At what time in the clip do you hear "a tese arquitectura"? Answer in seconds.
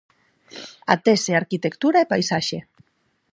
0.93-1.99